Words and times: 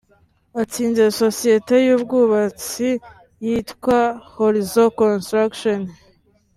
atsinze 0.61 1.03
Sosiyete 1.21 1.75
y’Ubwubatsi 1.87 2.89
yitwa 3.45 3.99
Horizon 4.35 4.89
Construction 5.01 5.79